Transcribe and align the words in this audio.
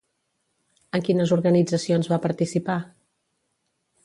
En 0.97 1.05
quines 1.09 1.33
organitzacions 1.37 2.11
va 2.15 2.21
participar? 2.27 2.79